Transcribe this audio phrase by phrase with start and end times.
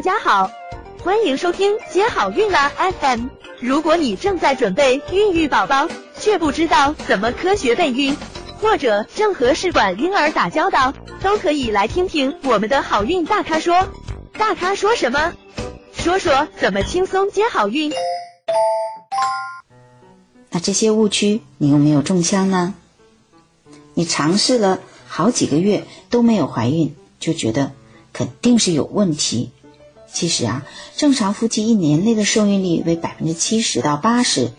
[0.00, 0.50] 大家好，
[1.04, 3.26] 欢迎收听接好运啦 FM。
[3.60, 8.16] 如果你正在准备孕育宝宝，却不知道怎么科学备孕，
[8.62, 13.88] 或者正和试管婴儿打交道，都可以来听听我们的好运大咖说。
[14.38, 15.34] 大咖说什么？
[15.92, 17.92] 说说怎么轻松接好运。
[20.48, 22.72] 那这些误区你有没有中枪呢？
[23.92, 27.72] 你尝试了好几个月都没有怀孕，就觉得
[28.14, 29.50] 肯定是有问题。
[30.12, 30.66] 其实啊，
[30.96, 34.50] 正常夫妻一年内的受孕率为百分之七十到八十，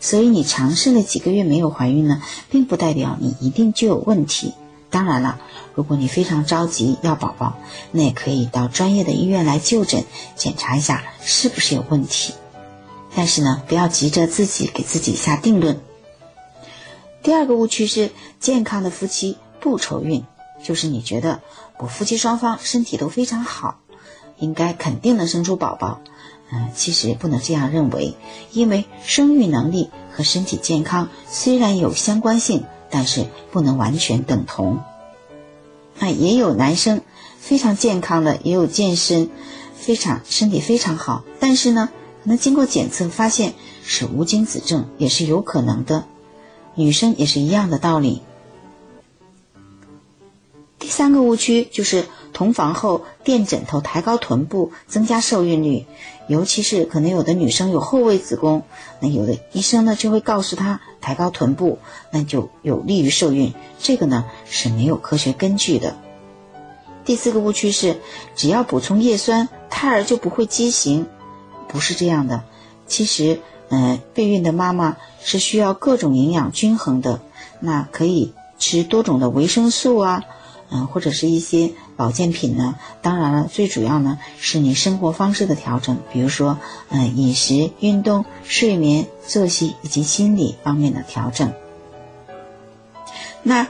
[0.00, 4.54] 所以你尝试了几个月没有怀孕呢，并不代表你一定就有问题。
[4.90, 5.40] 当然了，
[5.74, 7.58] 如果你非常着急要宝宝，
[7.92, 10.04] 那也可以到专业的医院来就诊，
[10.36, 12.34] 检查一下是不是有问题。
[13.14, 15.80] 但是呢，不要急着自己给自己下定论。
[17.22, 20.24] 第二个误区是，健康的夫妻不愁孕，
[20.62, 21.40] 就是你觉得
[21.78, 23.80] 我夫妻双方身体都非常好，
[24.42, 26.02] 应该肯定能生出宝宝。
[26.50, 28.14] 嗯，其实不能这样认为，
[28.52, 34.80] 因为生育能力和身体健康虽然有相关性，但是不能完全等同。
[35.98, 37.00] 那也有男生
[37.38, 39.30] 非常健康的，也有健身，
[39.74, 41.88] 非常身体非常好，但是呢。
[42.24, 43.52] 可能经过检测发现
[43.84, 46.04] 是无精子症，也是有可能的。
[46.76, 48.22] 女生也是一样的道理。
[50.78, 55.86] 第三个误区就是同房后垫枕头、抬高臀部，增加受孕率。
[56.28, 58.62] 尤其是可能有的女生有后位子宫，
[59.00, 61.78] 那有的医生呢就会告诉她抬高臀部，
[62.10, 63.52] 那就有利于受孕。
[63.78, 65.96] 这个呢是没有科学根据的。
[67.04, 67.98] 第四个误区是
[68.36, 71.06] 只要补充叶酸，胎儿就不会畸形。
[71.68, 72.44] 不是这样的，
[72.86, 77.20] 其实，嗯，备孕的妈妈是需要各种营养均衡的，
[77.60, 80.22] 那可以吃多种的维生素啊，
[80.72, 82.76] 嗯，或者是一些保健品呢。
[83.02, 91.52] 当然了，最主要呢是你生活方式的调整，比如说，嗯，饮食、运动、睡眠、作息以及心理方面的调整。
[93.42, 93.68] 那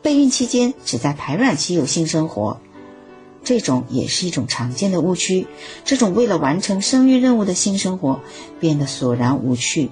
[0.00, 2.60] 备孕期间只在排卵期有性生活。
[3.42, 5.46] 这种也是一种常见的误区，
[5.84, 8.20] 这种为了完成生育任务的性生活
[8.58, 9.90] 变得索然无趣，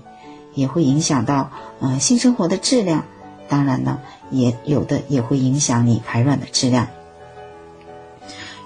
[0.54, 3.04] 也会影响到呃性生活的质量。
[3.48, 6.88] 当然呢，也有的也会影响你排卵的质量。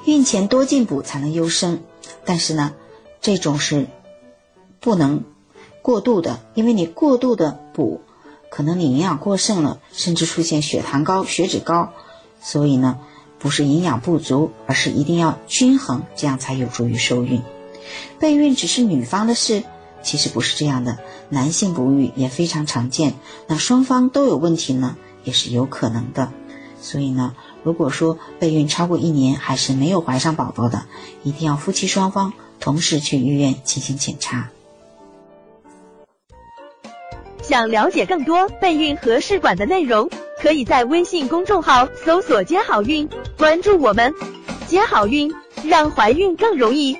[0.05, 1.81] 孕前多进补才能优生，
[2.25, 2.73] 但是呢，
[3.21, 3.87] 这种是
[4.81, 5.25] 不能
[5.83, 8.01] 过度的，因为你过度的补，
[8.51, 11.93] 可能你营养过剩了，甚至出现血糖高、血脂高，
[12.41, 12.99] 所以呢。
[13.39, 17.43] 不是营养不足，而是一定要均衡，这样才有助于受孕。
[18.19, 19.63] 备孕只是女方的事，
[20.07, 20.99] 其实不是这样的。
[21.29, 23.15] 男性不育也非常常见，
[23.49, 26.31] 那双方都有问题呢，也是有可能的。
[26.81, 27.35] 所以呢，
[27.65, 30.87] 如果说备孕超过一年还是没有怀上宝宝的，
[31.25, 34.49] 一定要夫妻双方同时去医院进行检查。
[37.43, 40.09] 想了解更多备孕和试管的内容。
[40.39, 44.13] 可以在微信公众号搜索“接好运”，关注我们，
[44.67, 45.35] 接好运，
[45.65, 46.95] 让怀孕更容易。